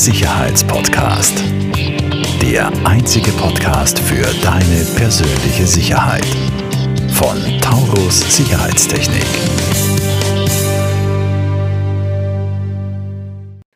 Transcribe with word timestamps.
Sicherheitspodcast. 0.00 1.44
Der 2.40 2.72
einzige 2.86 3.30
Podcast 3.32 3.98
für 3.98 4.24
deine 4.42 4.86
persönliche 4.96 5.66
Sicherheit. 5.66 6.24
Von 7.12 7.36
Taurus 7.60 8.34
Sicherheitstechnik. 8.34 9.26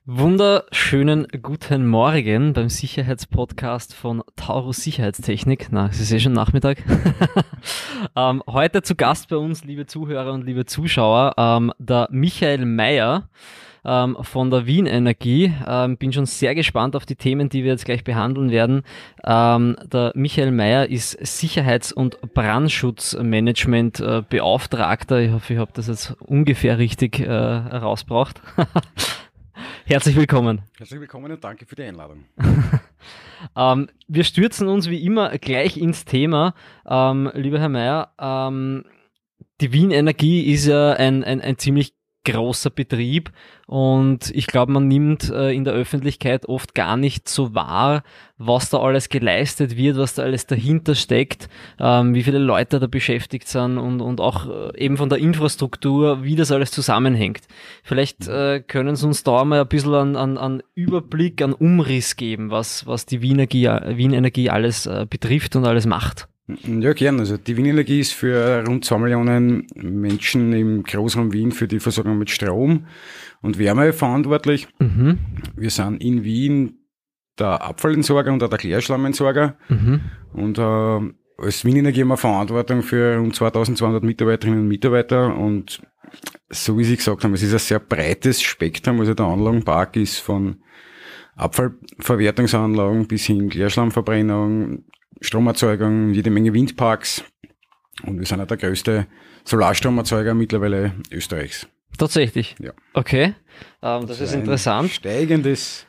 Wunderschönen 0.07 1.27
guten 1.43 1.87
Morgen 1.87 2.55
beim 2.55 2.71
Sicherheitspodcast 2.71 3.93
von 3.93 4.23
Taurus 4.37 4.79
Sicherheitstechnik. 4.79 5.69
Na, 5.73 5.89
es 5.89 6.01
ist 6.01 6.11
eh 6.11 6.21
schon 6.21 6.33
Nachmittag. 6.33 6.83
ähm, 8.17 8.43
heute 8.47 8.81
zu 8.81 8.95
Gast 8.95 9.29
bei 9.29 9.37
uns, 9.37 9.65
liebe 9.65 9.85
Zuhörer 9.85 10.33
und 10.33 10.47
liebe 10.47 10.65
Zuschauer, 10.65 11.35
ähm, 11.37 11.71
der 11.79 12.09
Michael 12.11 12.65
Meyer 12.65 13.29
ähm, 13.85 14.17
von 14.21 14.51
der 14.51 14.67
Wien 14.67 14.87
Energie. 14.87 15.53
Ähm, 15.67 15.97
bin 15.97 16.13
schon 16.13 16.27
sehr 16.27 16.55
gespannt 16.55 16.97
auf 16.97 17.07
die 17.07 17.17
Themen, 17.17 17.49
die 17.49 17.65
wir 17.65 17.73
jetzt 17.73 17.85
gleich 17.85 18.05
behandeln 18.05 18.51
werden. 18.51 18.83
Ähm, 19.25 19.77
der 19.85 20.13
Michael 20.15 20.51
Meyer 20.51 20.89
ist 20.89 21.13
Sicherheits- 21.25 21.93
und 21.93 22.21
Brandschutzmanagement 22.35 24.01
äh, 24.01 24.23
Beauftragter. 24.29 25.21
Ich 25.21 25.33
hoffe, 25.33 25.55
ich 25.55 25.59
habe 25.59 25.73
das 25.75 25.89
jetzt 25.89 26.17
ungefähr 26.21 26.79
richtig 26.79 27.21
äh, 27.21 27.27
herausgebracht. 27.27 28.41
Herzlich 29.87 30.17
willkommen. 30.17 30.63
Herzlich 30.79 31.01
willkommen 31.01 31.31
und 31.31 31.45
danke 31.45 31.67
für 31.67 31.75
die 31.75 31.83
Einladung. 31.83 32.25
ähm, 33.57 33.89
wir 34.09 34.25
stürzen 34.25 34.69
uns 34.69 34.89
wie 34.89 35.05
immer 35.05 35.37
gleich 35.39 35.77
ins 35.77 36.05
Thema. 36.05 36.55
Ähm, 36.87 37.31
lieber 37.35 37.61
Herr 37.61 37.69
Mayer, 37.69 38.11
ähm, 38.19 38.85
die 39.61 39.73
Wien 39.73 39.91
Energie 39.91 40.53
ist 40.53 40.67
ja 40.67 40.93
ein, 40.93 41.23
ein, 41.23 41.41
ein 41.41 41.59
ziemlich 41.59 41.95
großer 42.25 42.71
Betrieb 42.71 43.31
und 43.67 44.31
ich 44.35 44.47
glaube, 44.47 44.73
man 44.73 44.89
nimmt 44.89 45.31
äh, 45.31 45.53
in 45.53 45.65
der 45.65 45.75
Öffentlichkeit 45.75 46.47
oft 46.47 46.75
gar 46.75 46.97
nicht 46.97 47.29
so 47.29 47.55
wahr, 47.55 48.03
was 48.37 48.71
da 48.71 48.79
alles 48.79 49.09
geleistet 49.09 49.77
wird, 49.77 49.97
was 49.97 50.15
da 50.15 50.23
alles 50.23 50.47
dahinter 50.47 50.95
steckt, 50.95 51.49
ähm, 51.79 52.15
wie 52.15 52.23
viele 52.23 52.39
Leute 52.39 52.81
da 52.81 52.87
beschäftigt 52.87 53.49
sind 53.49 53.79
und, 53.79 54.01
und 54.01 54.21
auch 54.21 54.47
äh, 54.49 54.79
eben 54.79 54.97
von 54.97 55.09
der 55.09 55.19
Infrastruktur, 55.19 56.25
wie 56.25 56.37
das 56.37 56.53
alles 56.53 56.71
zusammenhängt. 56.71 57.43
Vielleicht 57.83 58.27
äh, 58.29 58.61
können 58.61 58.97
Sie 58.97 59.07
uns 59.07 59.23
da 59.23 59.45
mal 59.45 59.61
ein 59.61 59.69
bisschen 59.69 59.95
an, 59.95 60.17
an, 60.17 60.39
an 60.39 60.63
Überblick, 60.75 61.41
an 61.43 61.53
Umriss 61.53 62.17
geben, 62.17 62.51
was, 62.51 62.87
was 62.87 63.07
die 63.07 63.23
Wien 63.23 63.35
Energie, 63.35 63.67
Wien 63.67 64.13
Energie 64.13 64.51
alles 64.51 64.87
äh, 64.87 65.07
betrifft 65.09 65.57
und 65.57 65.67
alles 65.67 65.87
macht. 65.87 66.29
Ja, 66.47 66.93
gern. 66.93 67.21
Also 67.21 67.39
die 67.39 67.57
Wien 67.57 67.67
Energie 67.67 68.01
ist 68.01 68.13
für 68.13 68.65
rund 68.67 68.85
zwei 68.85 68.99
Millionen 68.99 69.67
Menschen 69.75 70.53
im 70.53 70.83
Großraum 70.83 71.33
Wien 71.33 71.53
für 71.53 71.67
die 71.67 71.81
Versorgung 71.81 72.19
mit 72.19 72.31
Strom 72.31 72.87
und 73.41 73.59
Wärme 73.59 73.93
verantwortlich. 73.93 74.69
Mhm. 74.79 75.19
Wir 75.57 75.71
sind 75.71 76.03
in 76.03 76.23
Wien 76.23 76.81
der 77.39 77.63
Abfallentsorger 77.63 78.33
und 78.33 78.43
auch 78.43 78.51
der 78.51 78.59
Klärschlammentsorger. 78.59 79.57
Mhm. 79.69 80.01
Und 80.35 80.59
äh, 80.59 81.15
als 81.43 81.65
Wien 81.65 81.77
Energie 81.77 82.03
haben 82.03 82.09
wir 82.09 82.17
Verantwortung 82.17 82.83
für 82.83 83.17
rund 83.17 83.35
2200 83.35 84.03
Mitarbeiterinnen 84.03 84.61
und 84.61 84.69
Mitarbeiter 84.69 85.35
und 85.35 85.83
so 86.49 86.79
wie 86.79 86.85
Sie 86.85 86.97
gesagt 86.97 87.25
haben, 87.25 87.35
es 87.35 87.43
ist 87.43 87.53
ein 87.53 87.59
sehr 87.59 87.81
breites 87.81 88.43
Spektrum. 88.43 89.01
Also 89.01 89.15
der 89.15 89.27
Anlagenpark 89.27 89.97
ist 89.97 90.19
von 90.19 90.63
Abfallverwertungsanlagen 91.37 93.09
bis 93.09 93.25
hin 93.25 93.49
Klärschlammverbrennung, 93.49 94.85
Stromerzeugung, 95.25 96.13
jede 96.13 96.31
Menge 96.31 96.53
Windparks. 96.53 97.25
Und 98.03 98.19
wir 98.19 98.27
sind 98.27 98.41
auch 98.41 98.47
der 98.47 98.59
größte 98.59 99.07
Solarstromerzeuger 99.45 100.35
mittlerweile 100.35 100.93
Österreichs. 101.11 101.67
Tatsächlich? 101.97 102.57
Ja. 102.61 102.73
Okay, 102.93 103.35
ähm, 103.83 104.07
das, 104.07 104.19
das 104.19 104.21
ist 104.21 104.35
interessant. 104.35 104.91
Steigendes 104.91 105.87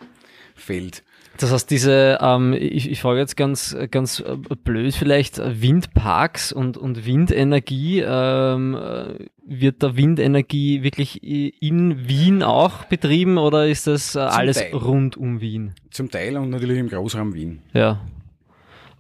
Feld. 0.56 1.04
Das 1.38 1.52
heißt, 1.52 1.70
diese, 1.70 2.18
ähm, 2.22 2.54
ich, 2.54 2.90
ich 2.90 3.02
frage 3.02 3.20
jetzt 3.20 3.36
ganz, 3.36 3.76
ganz 3.92 4.24
blöd 4.64 4.96
vielleicht, 4.96 5.38
Windparks 5.38 6.54
und, 6.54 6.78
und 6.78 7.06
Windenergie, 7.06 8.00
ähm, 8.00 8.78
wird 9.46 9.84
da 9.84 9.98
Windenergie 9.98 10.82
wirklich 10.82 11.22
in 11.24 12.08
Wien 12.08 12.42
auch 12.42 12.86
betrieben 12.86 13.38
oder 13.38 13.68
ist 13.68 13.88
das 13.88 14.16
äh, 14.16 14.20
alles 14.20 14.58
Teil. 14.58 14.74
rund 14.74 15.18
um 15.18 15.42
Wien? 15.42 15.74
Zum 15.92 16.10
Teil 16.10 16.38
und 16.38 16.52
natürlich 16.52 16.78
im 16.78 16.88
Großraum 16.88 17.34
Wien. 17.34 17.60
Ja, 17.74 18.00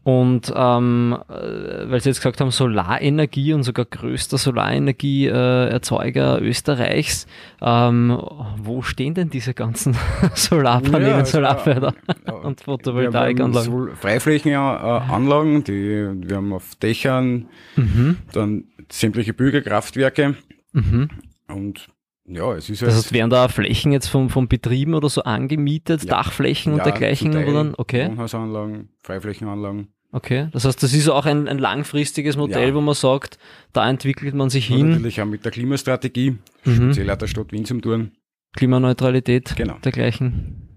und 0.05 0.53
ähm, 0.55 1.17
äh, 1.29 1.89
weil 1.89 1.99
Sie 1.99 2.09
jetzt 2.09 2.19
gesagt 2.19 2.39
haben, 2.39 2.51
Solarenergie 2.51 3.53
und 3.53 3.63
sogar 3.63 3.85
größter 3.85 4.37
Solarenergieerzeuger 4.37 6.39
äh, 6.39 6.47
Österreichs, 6.47 7.25
ähm, 7.59 8.15
wo 8.61 8.83
stehen 8.83 9.15
denn 9.15 9.31
diese 9.31 9.55
ganzen 9.55 9.97
Solarpaneele, 10.35 11.09
ja, 11.09 11.25
Solarfelder 11.25 11.95
ja, 12.27 12.33
und 12.33 12.61
Photovoltaikanlagen? 12.61 13.87
So 13.87 13.95
Freiflächenanlagen, 13.95 15.63
die 15.63 16.29
wir 16.29 16.35
haben 16.35 16.53
auf 16.53 16.75
Dächern, 16.75 17.47
mhm. 17.75 18.17
dann 18.31 18.65
sämtliche 18.91 19.33
Bürgerkraftwerke 19.33 20.35
mhm. 20.73 21.09
und 21.47 21.87
ja, 22.27 22.53
es 22.53 22.69
ist 22.69 22.83
Das 22.83 22.95
heißt, 22.95 23.11
werden 23.11 23.31
da 23.31 23.47
Flächen 23.47 23.91
jetzt 23.91 24.07
vom, 24.07 24.29
vom 24.29 24.47
Betrieben 24.47 24.93
oder 24.93 25.09
so 25.09 25.23
angemietet, 25.23 26.03
ja. 26.03 26.11
Dachflächen 26.11 26.73
und 26.73 26.85
dergleichen? 26.85 27.35
Oder? 27.35 27.73
Okay. 27.77 28.07
Wohnhausanlagen, 28.07 28.89
Freiflächenanlagen. 29.01 29.94
Okay, 30.15 30.47
das 30.53 30.63
heißt, 30.63 30.81
das 30.81 30.93
ist 30.93 31.09
auch 31.09 31.25
ein, 31.25 31.49
ein 31.49 31.57
langfristiges 31.57 32.37
Modell, 32.37 32.69
ja. 32.69 32.73
wo 32.73 32.79
man 32.79 32.95
sagt, 32.95 33.37
da 33.73 33.89
entwickelt 33.89 34.33
man 34.33 34.49
sich 34.49 34.67
hin. 34.67 34.83
Und 34.83 34.89
natürlich 34.91 35.19
auch 35.19 35.25
mit 35.25 35.43
der 35.43 35.51
Klimastrategie, 35.51 36.37
mhm. 36.63 36.73
speziell 36.73 37.11
auch 37.11 37.17
der 37.17 37.27
Stadt 37.27 37.51
Wien 37.51 37.65
zum 37.65 37.81
Tun. 37.81 38.13
Klimaneutralität, 38.55 39.57
genau. 39.57 39.77
dergleichen. 39.83 40.69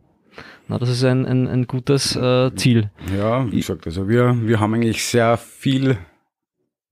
Na, 0.67 0.79
das 0.79 0.89
ist 0.89 1.05
ein, 1.05 1.25
ein, 1.25 1.47
ein 1.47 1.69
gutes 1.69 2.17
äh, 2.17 2.51
Ziel. 2.57 2.91
Ja, 3.17 3.49
wie 3.53 3.59
gesagt, 3.59 3.87
also 3.87 4.09
wir, 4.09 4.37
wir 4.43 4.59
haben 4.59 4.75
eigentlich 4.75 5.05
sehr 5.05 5.37
viel 5.37 5.99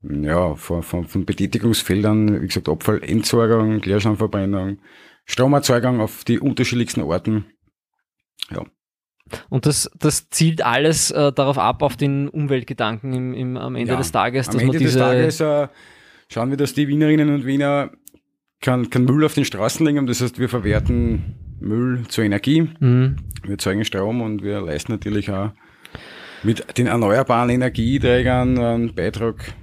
ja, 0.02 0.54
von, 0.54 0.84
von, 0.84 1.04
von 1.08 1.24
Betätigungsfeldern, 1.24 2.42
wie 2.42 2.46
gesagt, 2.46 2.68
Abfallentsorgung, 2.68 3.80
Klärschlammverbrennung, 3.80 4.78
Stromerzeugung 5.24 6.00
auf 6.00 6.22
die 6.22 6.38
unterschiedlichsten 6.38 7.02
Orten. 7.02 7.46
Ja. 8.52 8.64
Und 9.48 9.66
das, 9.66 9.91
das 9.98 10.28
zielt 10.31 10.64
alles 10.64 11.10
äh, 11.10 11.32
darauf 11.32 11.59
ab, 11.59 11.82
auf 11.82 11.97
den 11.97 12.28
Umweltgedanken 12.28 13.12
im, 13.12 13.34
im, 13.34 13.56
am 13.56 13.75
Ende 13.75 13.92
ja, 13.92 13.98
des 13.98 14.12
Tages. 14.12 14.47
Dass 14.47 14.56
am 14.56 14.60
Ende 14.60 14.78
des 14.78 14.97
Tages 14.97 15.41
äh, 15.41 15.69
schauen 16.28 16.50
wir, 16.50 16.56
dass 16.56 16.75
die 16.75 16.88
Wienerinnen 16.88 17.34
und 17.34 17.44
Wiener 17.44 17.91
kein, 18.60 18.91
kein 18.91 19.04
Müll 19.04 19.25
auf 19.25 19.34
den 19.34 19.44
Straßen 19.44 19.84
liegen. 19.87 20.06
Das 20.06 20.20
heißt, 20.20 20.38
wir 20.38 20.48
verwerten 20.48 21.37
Müll 21.60 22.04
zur 22.09 22.25
Energie, 22.25 22.69
mhm. 22.81 23.16
wir 23.42 23.53
erzeugen 23.53 23.84
Strom 23.84 24.20
und 24.20 24.42
wir 24.42 24.60
leisten 24.60 24.92
natürlich 24.92 25.31
auch 25.31 25.53
mit 26.43 26.78
den 26.78 26.87
erneuerbaren 26.87 27.50
Energieträgern 27.50 28.58
einen 28.58 28.94
Beitrag 28.94 29.54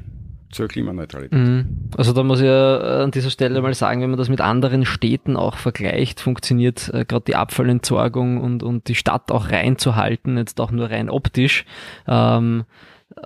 zur 0.54 0.68
Klimaneutralität. 0.68 1.38
Mhm. 1.38 1.90
Also 1.98 2.14
da 2.14 2.24
muss 2.24 2.40
ich 2.40 2.46
ja 2.46 3.00
äh, 3.00 3.04
an 3.04 3.12
dieser 3.12 3.30
Stelle 3.30 3.62
mal 3.62 3.74
sagen, 3.74 4.02
wenn 4.02 4.10
man 4.10 4.20
das 4.20 4.30
mit 4.30 4.42
anderen 4.42 4.86
Städten 4.86 5.36
auch 5.36 5.58
vergleicht, 5.58 6.20
funktioniert 6.20 6.90
äh, 6.94 7.06
gerade 7.06 7.26
die 7.26 7.36
Abfallentsorgung 7.36 8.42
und, 8.42 8.64
und 8.64 8.88
die 8.88 8.96
Stadt 8.96 9.32
auch 9.32 9.50
reinzuhalten, 9.50 10.38
jetzt 10.38 10.60
auch 10.60 10.72
nur 10.72 10.90
rein 10.90 11.10
optisch. 11.10 11.66
Ähm, 12.08 12.66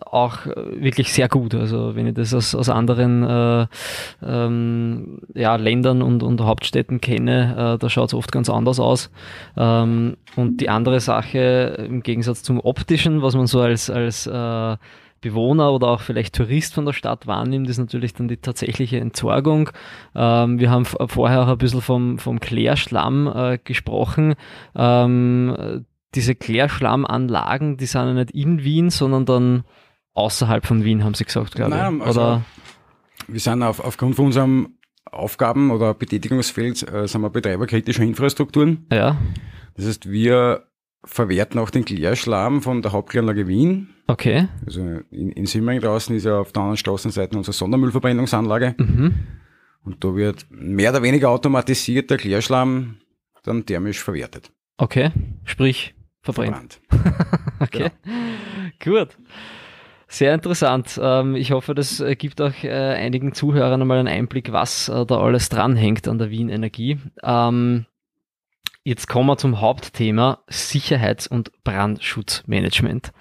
auch 0.06 0.46
äh, 0.46 0.82
wirklich 0.82 1.14
sehr 1.14 1.30
gut. 1.30 1.56
Also 1.56 1.96
wenn 1.96 2.08
ich 2.08 2.14
das 2.14 2.34
aus, 2.34 2.56
aus 2.56 2.70
anderen 2.70 3.24
äh, 3.24 3.68
ähm, 4.26 5.20
ja, 5.34 5.56
Ländern 5.56 6.02
und, 6.02 6.24
und 6.24 6.42
Hauptstädten 6.42 7.02
kenne, 7.02 7.76
äh, 7.76 7.78
da 7.78 7.90
schaut 7.90 8.10
es 8.10 8.14
oft 8.14 8.32
ganz 8.32 8.50
anders 8.50 8.80
aus. 8.80 9.10
Ähm, 9.56 10.18
und 10.36 10.58
die 10.58 10.70
andere 10.70 11.00
Sache 11.00 11.86
im 11.88 12.04
Gegensatz 12.04 12.44
zum 12.44 12.60
optischen, 12.60 13.22
was 13.22 13.36
man 13.36 13.48
so 13.48 13.62
als, 13.62 13.90
als 13.90 14.28
äh, 14.28 14.78
Bewohner 15.22 15.72
oder 15.72 15.88
auch 15.88 16.02
vielleicht 16.02 16.36
Tourist 16.36 16.74
von 16.74 16.86
der 16.86 16.94
Stadt 16.94 17.28
wahrnimmt, 17.28 17.70
ist 17.70 17.78
natürlich 17.78 18.14
dann 18.14 18.28
die 18.28 18.38
tatsächliche 18.38 19.00
Entsorgung. 19.00 19.70
Ähm, 20.16 20.60
wir 20.60 20.70
haben 20.70 20.86
vorher 20.86 21.44
auch 21.44 21.48
ein 21.48 21.58
bisschen 21.58 21.82
vom, 21.82 22.20
vom 22.20 22.40
Klärschlamm 22.40 23.28
äh, 23.28 23.60
gesprochen. 23.64 24.36
Ähm, 24.76 25.86
diese 26.16 26.36
Klärschlammanlagen, 26.36 27.78
die 27.78 27.86
sind 27.86 28.08
ja 28.08 28.14
nicht 28.14 28.32
in 28.32 28.64
Wien, 28.64 28.90
sondern 28.90 29.26
dann 29.26 29.64
außerhalb 30.14 30.66
von 30.66 30.84
Wien, 30.84 31.04
haben 31.04 31.14
Sie 31.14 31.26
gesagt, 31.26 31.56
glaube 31.56 31.72
ich. 31.72 31.78
Nein, 31.78 32.02
also 32.02 32.22
oder? 32.22 32.42
wir 33.28 33.40
sind 33.40 33.62
auf, 33.64 33.80
aufgrund 33.80 34.16
von 34.16 34.26
unserem 34.26 34.78
Aufgaben- 35.12 35.72
oder 35.72 35.94
Betätigungsfeld 35.94 36.92
äh, 36.92 37.08
sind 37.08 37.22
wir 37.22 37.30
Betreiber 37.30 37.68
kritischer 37.68 38.04
Infrastrukturen. 38.04 38.88
Ja. 38.92 39.18
Das 39.76 39.86
heißt, 39.86 40.10
wir 40.10 40.64
verwerten 41.04 41.60
auch 41.60 41.70
den 41.70 41.86
Klärschlamm 41.86 42.62
von 42.62 42.82
der 42.82 42.92
Hauptkläranlage 42.92 43.48
Wien. 43.48 43.90
Okay. 44.08 44.48
Also 44.66 44.82
in, 45.12 45.32
in 45.32 45.46
Simmering 45.46 45.82
draußen 45.82 46.16
ist 46.16 46.26
ja 46.26 46.40
auf 46.40 46.52
der 46.52 46.62
anderen 46.62 46.78
Straßenseite 46.78 47.38
unsere 47.38 47.54
Sondermüllverbrennungsanlage. 47.54 48.76
Mhm. 48.78 49.14
Und 49.84 50.04
da 50.04 50.16
wird 50.16 50.46
mehr 50.50 50.92
oder 50.92 51.04
weniger 51.04 51.30
automatisiert 51.30 52.10
der 52.10 52.18
Klärschlamm 52.18 52.98
dann 53.44 53.66
thermisch 53.66 54.02
verwertet. 54.02 54.52
Okay, 54.78 55.12
sprich 55.46 55.94
verbrennt. 56.22 56.80
verbrannt. 56.90 57.20
okay, 57.60 57.92
ja. 58.06 58.72
gut. 58.84 59.18
Sehr 60.10 60.34
interessant. 60.34 60.98
Ähm, 61.02 61.36
ich 61.36 61.52
hoffe, 61.52 61.76
das 61.76 62.02
gibt 62.18 62.40
auch 62.40 62.64
äh, 62.64 62.70
einigen 62.70 63.34
Zuhörern 63.34 63.82
einmal 63.82 64.00
einen 64.00 64.08
Einblick, 64.08 64.54
was 64.54 64.88
äh, 64.88 65.06
da 65.06 65.20
alles 65.20 65.50
dranhängt 65.50 66.08
an 66.08 66.18
der 66.18 66.30
Wien 66.30 66.48
Energie. 66.48 67.00
Ähm, 67.24 67.86
Jetzt 68.88 69.10
kommen 69.10 69.28
wir 69.28 69.36
zum 69.36 69.60
Hauptthema 69.60 70.40
Sicherheits- 70.48 71.28
und 71.28 71.52
Brandschutzmanagement. 71.66 73.12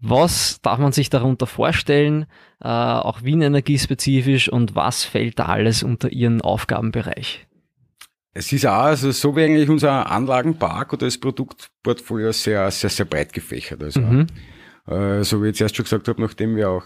Was 0.00 0.60
darf 0.62 0.78
man 0.78 0.92
sich 0.92 1.10
darunter 1.10 1.46
vorstellen, 1.46 2.26
äh, 2.60 2.68
auch 2.68 3.22
Wien 3.22 3.42
energiespezifisch 3.42 4.48
und 4.48 4.74
was 4.76 5.04
fällt 5.04 5.38
da 5.38 5.46
alles 5.46 5.82
unter 5.82 6.10
Ihren 6.12 6.40
Aufgabenbereich? 6.40 7.46
Es 8.32 8.52
ist 8.52 8.66
auch 8.66 8.84
also 8.84 9.10
so 9.10 9.34
wie 9.34 9.42
eigentlich 9.42 9.68
unser 9.68 10.10
Anlagenpark 10.10 10.92
oder 10.92 11.06
das 11.06 11.18
Produktportfolio 11.18 12.30
sehr, 12.30 12.70
sehr, 12.70 12.90
sehr 12.90 13.06
breit 13.06 13.32
gefächert. 13.32 13.82
Also, 13.82 14.00
mhm. 14.00 14.26
äh, 14.86 15.24
so 15.24 15.42
wie 15.42 15.46
ich 15.46 15.52
jetzt 15.54 15.62
erst 15.62 15.76
schon 15.76 15.84
gesagt 15.84 16.06
habe, 16.06 16.20
nachdem 16.22 16.54
wir 16.54 16.70
auch 16.70 16.84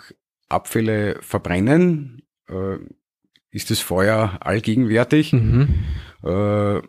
Abfälle 0.49 1.19
verbrennen, 1.21 2.23
äh, 2.49 2.79
ist 3.51 3.71
das 3.71 3.81
Feuer 3.81 4.39
allgegenwärtig. 4.41 5.35
Mhm. 5.35 5.75
Äh, 6.25 6.81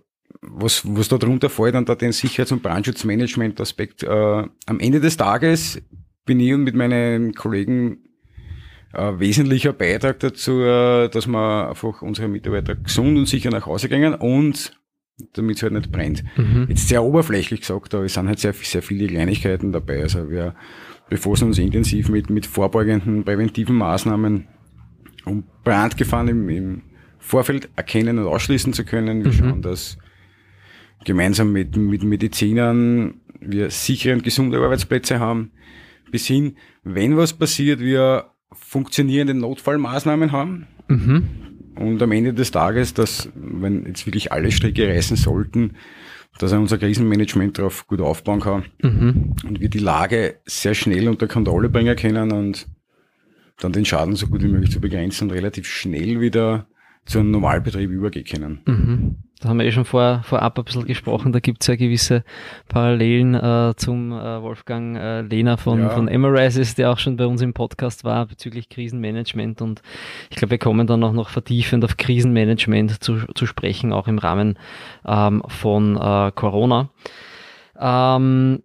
was, 0.41 0.81
was 0.85 1.09
da 1.09 1.17
drunter 1.17 1.49
fällt, 1.49 1.75
dann 1.75 1.85
da 1.85 1.95
den 1.95 2.11
Sicherheits- 2.11 2.51
und 2.51 2.63
Brandschutzmanagement-Aspekt. 2.63 4.03
Äh, 4.03 4.07
am 4.07 4.79
Ende 4.79 5.01
des 5.01 5.17
Tages 5.17 5.81
bin 6.25 6.39
ich 6.39 6.53
und 6.53 6.63
mit 6.63 6.75
meinen 6.75 7.33
Kollegen 7.33 7.99
ein 8.93 9.19
wesentlicher 9.19 9.73
Beitrag 9.73 10.19
dazu, 10.19 10.61
äh, 10.61 11.09
dass 11.09 11.27
wir 11.27 11.69
einfach 11.69 12.01
unsere 12.01 12.27
Mitarbeiter 12.27 12.75
gesund 12.75 13.17
und 13.17 13.27
sicher 13.27 13.49
nach 13.49 13.65
Hause 13.65 13.89
gehen 13.89 14.13
und 14.13 14.79
damit 15.33 15.57
es 15.57 15.63
halt 15.63 15.73
nicht 15.73 15.91
brennt. 15.91 16.23
Mhm. 16.37 16.67
Jetzt 16.69 16.87
sehr 16.87 17.03
oberflächlich 17.03 17.61
gesagt, 17.61 17.93
aber 17.93 18.05
es 18.05 18.13
sind 18.13 18.27
halt 18.27 18.39
sehr, 18.39 18.53
sehr 18.53 18.81
viele 18.81 19.07
Kleinigkeiten 19.07 19.71
dabei. 19.71 20.01
Also 20.01 20.29
wir 20.29 20.55
befassen 21.09 21.47
uns 21.47 21.57
intensiv 21.57 22.09
mit, 22.09 22.29
mit 22.29 22.45
vorbeugenden 22.45 23.23
präventiven 23.23 23.75
Maßnahmen, 23.75 24.47
um 25.25 25.43
Brandgefahren 25.63 26.27
im, 26.27 26.49
im 26.49 26.81
Vorfeld 27.19 27.69
erkennen 27.75 28.19
und 28.19 28.27
ausschließen 28.27 28.73
zu 28.73 28.85
können. 28.85 29.23
Wir 29.23 29.31
mhm. 29.31 29.35
schauen, 29.35 29.61
dass 29.61 29.97
gemeinsam 31.03 31.51
mit, 31.51 31.75
mit 31.75 32.03
Medizinern 32.03 33.21
wir 33.39 33.69
sichere 33.71 34.13
und 34.13 34.23
gesunde 34.23 34.57
Arbeitsplätze 34.59 35.19
haben, 35.19 35.51
bis 36.13 36.27
hin, 36.27 36.57
wenn 36.83 37.17
was 37.17 37.33
passiert, 37.33 37.79
wir 37.79 38.27
funktionierende 38.51 39.33
Notfallmaßnahmen 39.33 40.31
haben. 40.31 40.67
Mhm. 40.87 41.23
Und 41.75 42.03
am 42.03 42.11
Ende 42.11 42.35
des 42.35 42.51
Tages, 42.51 42.93
dass, 42.93 43.29
wenn 43.33 43.87
jetzt 43.87 44.05
wirklich 44.05 44.31
alle 44.31 44.51
Stricke 44.51 44.87
reißen 44.87 45.17
sollten, 45.17 45.71
dass 46.37 46.51
er 46.51 46.59
unser 46.59 46.77
Krisenmanagement 46.77 47.57
darauf 47.57 47.87
gut 47.87 47.99
aufbauen 47.99 48.41
kann 48.41 48.65
mhm. 48.83 49.35
und 49.43 49.59
wir 49.59 49.69
die 49.69 49.79
Lage 49.79 50.35
sehr 50.45 50.75
schnell 50.75 51.09
unter 51.09 51.27
Kontrolle 51.27 51.69
bringen 51.69 51.95
können 51.95 52.31
und 52.31 52.67
dann 53.57 53.71
den 53.71 53.85
Schaden 53.85 54.15
so 54.15 54.27
gut 54.27 54.43
wie 54.43 54.49
möglich 54.49 54.69
zu 54.69 54.79
begrenzen 54.79 55.29
und 55.29 55.35
relativ 55.35 55.65
schnell 55.65 56.21
wieder 56.21 56.67
zu 57.05 57.19
einem 57.19 57.31
Normalbetrieb 57.31 57.89
übergehen 57.89 58.25
können. 58.25 58.61
Mhm 58.67 59.15
da 59.43 59.49
haben 59.49 59.59
wir 59.59 59.65
eh 59.65 59.71
schon 59.73 59.83
vor, 59.83 60.21
vorab 60.23 60.57
ein 60.57 60.63
bisschen 60.63 60.85
gesprochen, 60.85 61.33
da 61.33 61.39
gibt 61.39 61.61
es 61.61 61.67
ja 61.67 61.75
gewisse 61.75 62.23
Parallelen 62.69 63.35
äh, 63.35 63.73
zum 63.75 64.13
äh, 64.13 64.41
Wolfgang 64.41 64.95
äh, 64.95 65.21
Lehner 65.21 65.57
von, 65.57 65.79
ja. 65.79 65.89
von 65.89 66.07
Emerises, 66.07 66.75
der 66.75 66.91
auch 66.91 66.97
schon 66.97 67.17
bei 67.17 67.25
uns 67.25 67.41
im 67.41 67.53
Podcast 67.53 68.05
war 68.05 68.25
bezüglich 68.25 68.69
Krisenmanagement 68.69 69.61
und 69.61 69.81
ich 70.29 70.37
glaube, 70.37 70.51
wir 70.51 70.59
kommen 70.59 70.87
dann 70.87 71.03
auch 71.03 71.11
noch 71.11 71.27
vertiefend 71.27 71.83
auf 71.83 71.97
Krisenmanagement 71.97 73.03
zu, 73.03 73.25
zu 73.35 73.45
sprechen, 73.45 73.91
auch 73.91 74.07
im 74.07 74.17
Rahmen 74.17 74.57
ähm, 75.05 75.43
von 75.47 75.97
äh, 75.97 76.31
Corona. 76.33 76.89
Ähm, 77.77 78.63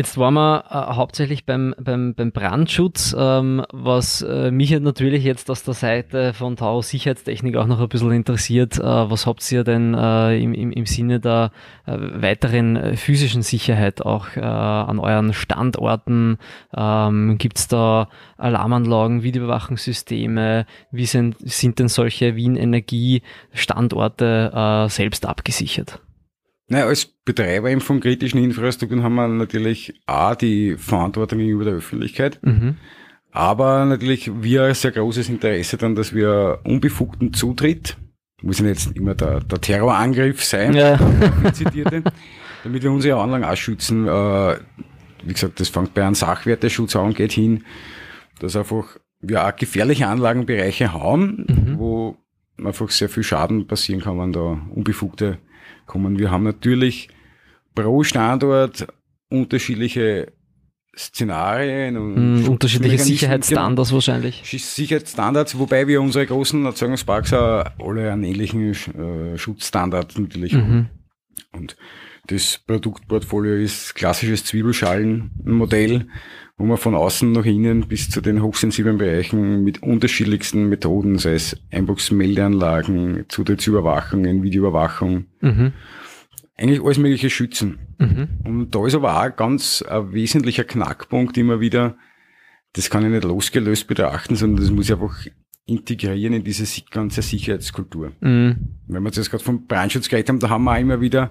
Jetzt 0.00 0.16
waren 0.16 0.32
wir 0.32 0.64
äh, 0.70 0.94
hauptsächlich 0.94 1.44
beim, 1.44 1.74
beim, 1.78 2.14
beim 2.14 2.32
Brandschutz, 2.32 3.14
ähm, 3.18 3.62
was 3.70 4.22
äh, 4.22 4.50
mich 4.50 4.70
natürlich 4.80 5.24
jetzt 5.24 5.50
aus 5.50 5.62
der 5.62 5.74
Seite 5.74 6.32
von 6.32 6.56
Tau 6.56 6.80
Sicherheitstechnik 6.80 7.54
auch 7.56 7.66
noch 7.66 7.80
ein 7.80 7.88
bisschen 7.90 8.12
interessiert. 8.12 8.78
Äh, 8.78 8.82
was 8.82 9.26
habt 9.26 9.52
ihr 9.52 9.62
denn 9.62 9.92
äh, 9.92 10.38
im, 10.38 10.54
im, 10.54 10.70
im 10.70 10.86
Sinne 10.86 11.20
der 11.20 11.50
äh, 11.84 11.98
weiteren 11.98 12.76
äh, 12.76 12.96
physischen 12.96 13.42
Sicherheit 13.42 14.00
auch 14.00 14.34
an 14.38 14.98
euren 14.98 15.34
Standorten? 15.34 16.38
Ähm, 16.74 17.36
Gibt 17.36 17.58
es 17.58 17.68
da 17.68 18.08
Alarmanlagen, 18.38 19.22
Videoüberwachungssysteme? 19.22 20.64
Wie 20.92 21.04
sind, 21.04 21.36
sind 21.40 21.78
denn 21.78 21.88
solche 21.88 22.36
Wien 22.36 22.56
Energie 22.56 23.20
Standorte 23.52 24.86
selbst 24.88 25.26
abgesichert? 25.26 26.00
Naja, 26.70 26.86
als 26.86 27.04
Betreiber 27.04 27.68
eben 27.68 27.80
von 27.80 27.98
kritischen 27.98 28.42
Infrastrukturen 28.42 29.02
haben 29.02 29.16
wir 29.16 29.26
natürlich 29.26 30.00
A, 30.06 30.36
die 30.36 30.76
Verantwortung 30.76 31.40
gegenüber 31.40 31.64
der 31.64 31.74
Öffentlichkeit, 31.74 32.38
mhm. 32.42 32.76
aber 33.32 33.84
natürlich 33.84 34.30
wir 34.40 34.66
ein 34.66 34.74
sehr 34.74 34.92
großes 34.92 35.28
Interesse 35.30 35.78
dann, 35.78 35.96
dass 35.96 36.14
wir 36.14 36.60
unbefugten 36.62 37.34
Zutritt, 37.34 37.96
muss 38.42 38.60
ja 38.60 38.66
jetzt 38.66 38.96
immer 38.96 39.16
der, 39.16 39.40
der 39.40 39.60
Terrorangriff 39.60 40.44
sein, 40.44 40.74
ja. 40.74 40.96
zitierte, 41.52 42.04
damit 42.62 42.84
wir 42.84 42.92
unsere 42.92 43.20
Anlagen 43.20 43.44
auch 43.44 43.56
schützen. 43.56 44.06
Äh, 44.06 44.58
wie 45.24 45.32
gesagt, 45.32 45.58
das 45.58 45.70
fängt 45.70 45.92
bei 45.92 46.04
einem 46.04 46.14
Sachwerteschutz 46.14 46.94
an, 46.94 47.14
geht 47.14 47.32
hin, 47.32 47.64
dass 48.38 48.54
einfach 48.54 48.96
wir 49.20 49.44
auch 49.44 49.56
gefährliche 49.56 50.06
Anlagenbereiche 50.06 50.92
haben, 50.92 51.46
mhm. 51.48 51.78
wo 51.78 52.16
einfach 52.64 52.90
sehr 52.90 53.08
viel 53.08 53.24
Schaden 53.24 53.66
passieren 53.66 54.02
kann, 54.02 54.20
wenn 54.20 54.32
da 54.32 54.60
unbefugte 54.72 55.38
kommen. 55.90 56.18
Wir 56.18 56.30
haben 56.30 56.44
natürlich 56.44 57.08
pro 57.74 58.04
Standort 58.04 58.86
unterschiedliche 59.28 60.32
Szenarien 60.96 61.96
und 61.96 62.42
mm, 62.44 62.48
unterschiedliche 62.48 62.98
Sicherheitsstandards 62.98 63.92
wahrscheinlich. 63.92 64.42
Sicherheitsstandards, 64.44 65.58
wobei 65.58 65.88
wir 65.88 66.00
unsere 66.00 66.26
großen 66.26 66.64
Erzeugungsparks 66.64 67.32
auch 67.32 67.64
alle 67.78 68.12
einen 68.12 68.24
ähnlichen 68.24 68.72
äh, 68.72 69.38
Schutzstandard 69.38 70.18
natürlich 70.18 70.52
mhm. 70.52 70.60
haben. 70.60 70.90
Und 71.52 71.76
das 72.26 72.60
Produktportfolio 72.66 73.54
ist 73.54 73.94
klassisches 73.94 74.44
Zwiebelschalenmodell, 74.44 76.06
wo 76.60 76.66
man 76.66 76.76
von 76.76 76.94
außen 76.94 77.32
nach 77.32 77.46
innen 77.46 77.88
bis 77.88 78.10
zu 78.10 78.20
den 78.20 78.42
hochsensiblen 78.42 78.98
Bereichen 78.98 79.64
mit 79.64 79.82
unterschiedlichsten 79.82 80.68
Methoden, 80.68 81.16
sei 81.16 81.32
es 81.32 81.56
Einbox-Meldeanlagen, 81.70 83.24
Zutrittsüberwachungen, 83.28 84.42
Videoüberwachung, 84.42 85.24
mhm. 85.40 85.72
eigentlich 86.58 86.84
alles 86.84 86.98
mögliche 86.98 87.30
schützen. 87.30 87.78
Mhm. 87.96 88.28
Und 88.44 88.74
da 88.74 88.86
ist 88.86 88.94
aber 88.94 89.22
auch 89.22 89.34
ganz 89.34 89.80
ein 89.80 90.12
wesentlicher 90.12 90.64
Knackpunkt 90.64 91.38
immer 91.38 91.60
wieder, 91.60 91.96
das 92.74 92.90
kann 92.90 93.04
ich 93.04 93.10
nicht 93.10 93.24
losgelöst 93.24 93.86
betrachten, 93.86 94.36
sondern 94.36 94.62
das 94.62 94.70
muss 94.70 94.84
ich 94.84 94.92
einfach 94.92 95.16
integrieren 95.64 96.34
in 96.34 96.44
diese 96.44 96.82
ganze 96.90 97.22
Sicherheitskultur. 97.22 98.12
Mhm. 98.20 98.76
Wenn 98.86 99.02
wir 99.02 99.10
jetzt 99.10 99.30
gerade 99.30 99.42
vom 99.42 99.66
Brandschutz 99.66 100.10
geredet 100.10 100.28
haben, 100.28 100.40
da 100.40 100.50
haben 100.50 100.64
wir 100.64 100.72
auch 100.72 100.78
immer 100.78 101.00
wieder 101.00 101.30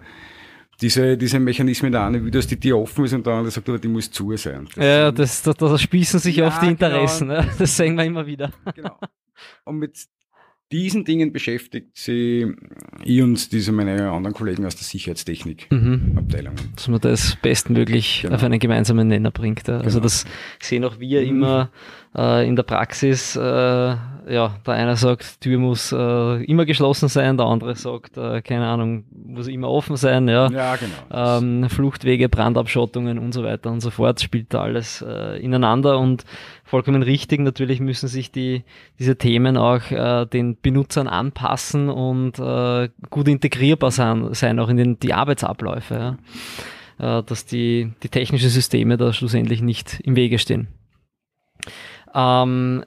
diese, 0.81 1.17
diese 1.17 1.39
Mechanismen 1.39 1.91
da 1.91 2.07
eine, 2.07 2.23
wie 2.23 2.31
das 2.31 2.47
die 2.47 2.59
Tür 2.59 2.79
offen 2.79 3.05
ist 3.05 3.13
und 3.13 3.25
der 3.25 3.33
andere 3.33 3.51
sagt, 3.51 3.67
aber 3.69 3.79
die 3.79 3.87
muss 3.87 4.09
zu 4.09 4.35
sein. 4.37 4.67
Das 4.75 4.85
ja, 4.85 5.11
das, 5.11 5.41
das, 5.41 5.55
das 5.55 5.81
spießen 5.81 6.19
sich 6.19 6.37
ja, 6.37 6.47
oft 6.47 6.61
die 6.61 6.67
Interessen. 6.67 7.29
Genau. 7.29 7.41
Ne? 7.41 7.49
Das 7.59 7.75
sehen 7.75 7.95
wir 7.95 8.05
immer 8.05 8.25
wieder. 8.25 8.51
Genau. 8.75 8.97
Und 9.65 9.77
mit 9.77 9.97
diesen 10.71 11.03
Dingen 11.03 11.31
beschäftigt 11.31 11.89
sie 11.93 12.53
ich 13.03 13.21
und 13.21 13.51
diese 13.51 13.71
meine 13.71 14.11
anderen 14.11 14.35
Kollegen 14.35 14.65
aus 14.65 14.75
der 14.75 14.83
Sicherheitstechnik-Abteilung. 14.83 16.53
Mhm. 16.53 16.75
Dass 16.75 16.87
man 16.87 17.01
das 17.01 17.37
bestmöglich 17.41 18.21
genau. 18.21 18.35
auf 18.35 18.43
einen 18.43 18.59
gemeinsamen 18.59 19.07
Nenner 19.07 19.31
bringt. 19.31 19.67
Ja. 19.67 19.77
Also 19.77 19.99
genau. 19.99 20.03
das 20.03 20.25
sehen 20.59 20.83
auch 20.85 20.99
wir 20.99 21.21
mhm. 21.21 21.27
immer 21.27 21.71
äh, 22.15 22.47
in 22.47 22.55
der 22.55 22.63
Praxis, 22.63 23.35
äh, 23.35 23.39
ja, 23.39 24.55
der 24.65 24.73
eine 24.73 24.95
sagt, 24.95 25.41
Tür 25.41 25.57
muss 25.57 25.91
äh, 25.91 26.43
immer 26.43 26.65
geschlossen 26.65 27.09
sein, 27.09 27.37
der 27.37 27.47
andere 27.47 27.75
sagt, 27.75 28.17
äh, 28.17 28.41
keine 28.41 28.67
Ahnung, 28.67 29.05
muss 29.11 29.47
immer 29.47 29.69
offen 29.69 29.95
sein, 29.95 30.27
ja. 30.27 30.49
Ja, 30.51 30.75
genau. 30.75 31.37
Ähm, 31.39 31.69
Fluchtwege, 31.69 32.29
Brandabschottungen 32.29 33.17
und 33.17 33.33
so 33.33 33.43
weiter 33.43 33.71
und 33.71 33.81
so 33.81 33.89
fort, 33.89 34.21
spielt 34.21 34.53
da 34.53 34.61
alles 34.61 35.03
äh, 35.07 35.39
ineinander 35.39 35.97
und 35.99 36.25
vollkommen 36.69 37.01
richtig, 37.01 37.39
natürlich 37.39 37.79
müssen 37.79 38.07
sich 38.07 38.31
die, 38.31 38.63
diese 38.99 39.17
Themen 39.17 39.57
auch 39.57 39.89
äh, 39.89 40.27
den 40.27 40.55
Benutzern 40.61 41.07
anpassen 41.07 41.89
und 41.89 42.37
äh, 42.37 42.89
gut 43.09 43.27
integrierbar 43.27 43.89
sein, 43.89 44.35
sein 44.35 44.59
auch 44.59 44.69
in 44.69 44.77
den, 44.77 44.99
die 44.99 45.15
Arbeitsabläufe, 45.15 46.17
ja. 46.99 47.19
äh, 47.19 47.23
dass 47.23 47.45
die, 47.45 47.91
die 48.03 48.09
technischen 48.09 48.49
Systeme 48.49 48.97
da 48.97 49.11
schlussendlich 49.13 49.63
nicht 49.63 49.99
im 50.01 50.15
Wege 50.15 50.37
stehen. 50.37 50.67
Ähm, 52.13 52.85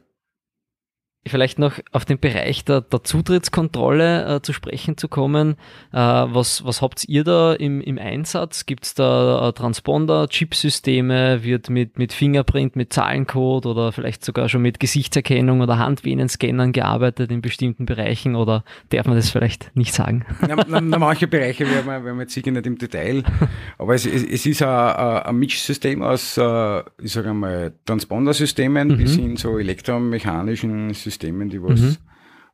vielleicht 1.26 1.58
noch 1.58 1.78
auf 1.92 2.04
den 2.04 2.18
Bereich 2.18 2.64
der, 2.64 2.80
der 2.80 3.04
Zutrittskontrolle 3.04 4.36
äh, 4.36 4.42
zu 4.42 4.52
sprechen 4.52 4.96
zu 4.96 5.06
kommen. 5.06 5.56
Äh, 5.92 5.96
was, 5.96 6.64
was 6.64 6.82
habt 6.82 7.04
ihr 7.08 7.22
da 7.22 7.52
im, 7.54 7.80
im 7.80 7.98
Einsatz? 7.98 8.66
Gibt 8.66 8.84
es 8.84 8.94
da 8.94 9.48
äh, 9.48 9.52
Transponder, 9.52 10.26
Chipsysteme? 10.28 11.44
Wird 11.44 11.70
mit, 11.70 11.96
mit 11.96 12.12
Fingerprint, 12.12 12.74
mit 12.74 12.92
Zahlencode 12.92 13.66
oder 13.66 13.92
vielleicht 13.92 14.24
sogar 14.24 14.48
schon 14.48 14.62
mit 14.62 14.80
Gesichtserkennung 14.80 15.60
oder 15.60 15.78
Handvenenscannern 15.78 16.72
gearbeitet 16.72 17.30
in 17.30 17.40
bestimmten 17.40 17.86
Bereichen 17.86 18.34
oder 18.34 18.64
darf 18.90 19.06
man 19.06 19.14
das 19.14 19.30
vielleicht 19.30 19.70
nicht 19.76 19.94
sagen? 19.94 20.26
Na, 20.40 20.56
na, 20.66 20.80
na 20.80 20.98
manche 20.98 21.28
Bereiche 21.28 21.70
werden 21.70 21.86
wir, 21.86 22.04
werden 22.04 22.16
wir 22.16 22.22
jetzt 22.22 22.34
sicher 22.34 22.50
nicht 22.50 22.66
im 22.66 22.78
Detail, 22.78 23.22
aber 23.78 23.94
es, 23.94 24.06
es, 24.06 24.24
es 24.24 24.44
ist 24.44 24.62
ein, 24.62 24.68
ein 24.68 25.36
Mischsystem 25.36 26.02
aus, 26.02 26.36
äh, 26.36 26.80
ich 27.00 27.12
sage 27.12 27.30
einmal, 27.30 27.74
Transpondersystemen 27.86 28.88
mhm. 28.88 28.96
bis 28.96 29.14
hin 29.14 29.36
zu 29.36 29.56
elektromechanischen 29.56 30.92
Systemen 30.94 31.11
Systemen, 31.12 31.48
die 31.48 31.62
was 31.62 31.80
mhm. 31.80 31.96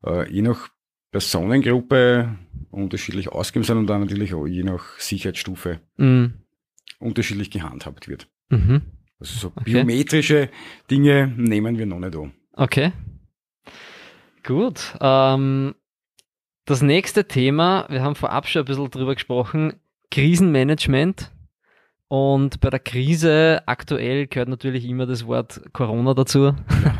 äh, 0.04 0.30
je 0.30 0.42
nach 0.42 0.68
Personengruppe 1.10 2.36
unterschiedlich 2.70 3.28
ausgegeben 3.30 3.64
sind 3.64 3.78
und 3.78 3.86
dann 3.86 4.00
natürlich 4.02 4.34
auch 4.34 4.46
je 4.46 4.62
nach 4.62 4.98
Sicherheitsstufe 4.98 5.80
Mhm. 5.96 6.34
unterschiedlich 7.00 7.50
gehandhabt 7.50 8.08
wird. 8.08 8.28
Mhm. 8.50 8.82
Also 9.20 9.38
so 9.38 9.52
Okay. 9.56 9.64
biometrische 9.64 10.50
Dinge 10.90 11.32
nehmen 11.36 11.78
wir 11.78 11.86
noch 11.86 11.98
nicht 11.98 12.14
an. 12.16 12.32
Okay. 12.52 12.92
Gut. 14.44 14.94
Ähm, 15.00 15.74
das 16.64 16.82
nächste 16.82 17.26
Thema, 17.26 17.86
wir 17.88 18.02
haben 18.02 18.14
vorab 18.14 18.46
schon 18.46 18.62
ein 18.62 18.66
bisschen 18.66 18.90
drüber 18.90 19.14
gesprochen, 19.14 19.74
Krisenmanagement. 20.10 21.32
Und 22.10 22.60
bei 22.60 22.70
der 22.70 22.80
Krise 22.80 23.62
aktuell 23.66 24.26
gehört 24.26 24.48
natürlich 24.48 24.88
immer 24.88 25.04
das 25.04 25.26
Wort 25.26 25.60
Corona 25.74 26.14
dazu. 26.14 26.54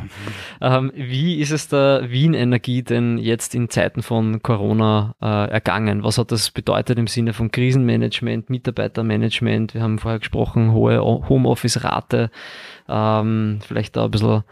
ähm, 0.61 0.93
wie 0.95 1.41
ist 1.41 1.51
es 1.51 1.69
der 1.69 2.11
Wien 2.11 2.35
Energie 2.35 2.83
denn 2.83 3.17
jetzt 3.17 3.55
in 3.55 3.71
Zeiten 3.71 4.03
von 4.03 4.43
Corona 4.43 5.15
äh, 5.23 5.51
ergangen? 5.51 6.05
Was 6.05 6.19
hat 6.19 6.31
das 6.31 6.51
bedeutet 6.51 6.99
im 6.99 7.07
Sinne 7.07 7.33
von 7.33 7.51
Krisenmanagement, 7.51 8.51
Mitarbeitermanagement? 8.51 9.73
Wir 9.73 9.81
haben 9.81 9.99
vorher 9.99 10.19
gesprochen, 10.19 10.73
hohe 10.73 11.01
Homeoffice-Rate, 11.01 12.31
ähm, 12.87 13.61
vielleicht 13.67 13.97
da 13.97 14.05
ein 14.05 14.11
bisschen 14.11 14.45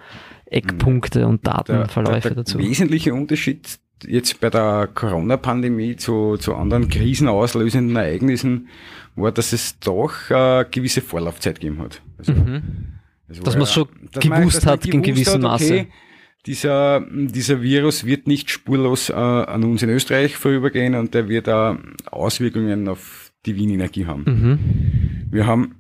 Eckpunkte 0.47 1.27
und 1.27 1.47
Datenverläufe 1.47 2.21
der, 2.21 2.31
der 2.31 2.45
dazu. 2.45 2.59
wesentliche 2.59 3.13
Unterschied 3.13 3.79
jetzt 4.05 4.41
bei 4.41 4.51
der 4.51 4.89
Corona-Pandemie 4.95 5.97
zu, 5.97 6.37
zu 6.37 6.55
anderen 6.55 6.89
krisenauslösenden 6.89 7.97
Ereignissen 7.97 8.69
war, 9.15 9.33
dass 9.33 9.53
es 9.53 9.79
doch 9.81 10.13
äh, 10.31 10.65
gewisse 10.71 11.01
Vorlaufzeit 11.01 11.61
gegeben 11.61 11.81
hat. 11.83 12.03
Also, 12.19 12.33
Mhm. 12.33 12.63
es 13.29 13.41
Dass 13.41 13.57
man's 13.57 13.69
ja- 13.71 13.75
schon 13.75 13.89
dass 14.13 14.25
man- 14.25 14.41
gewusst 14.41 14.65
man 14.65 14.73
hat 14.75 14.87
in 14.87 15.03
gewissem 15.03 15.41
Maße. 15.43 15.87
dieser, 16.45 17.01
dieser 17.11 17.63
Virus 17.63 18.05
wird 18.05 18.27
nicht 18.27 18.51
spurlos 18.51 19.09
äh, 19.11 19.15
an 19.15 19.65
uns 19.65 19.83
in 19.83 19.89
Österreich 19.91 20.37
vorübergehen 20.37 20.95
und 20.95 21.15
der 21.15 21.29
wird 21.29 21.49
auch 21.49 21.77
Auswirkungen 22.11 22.89
auf 22.89 23.33
die 23.47 23.57
Wien 23.57 23.71
Energie 23.71 24.05
haben. 24.07 24.25
Mhm. 24.27 24.59
Wir 25.33 25.47
haben 25.47 25.75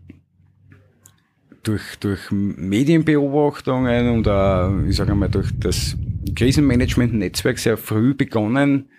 durch, 1.62 1.96
durch 2.00 2.30
Medienbeobachtungen 2.30 4.08
und 4.10 4.28
auch, 4.28 4.72
ich 4.88 4.96
sage 4.96 5.14
mal, 5.14 5.28
durch 5.28 5.48
das 5.58 5.96
Krisenmanagement-Netzwerk 6.34 7.58
sehr 7.58 7.76
früh 7.76 8.14
begonnen, 8.14 8.90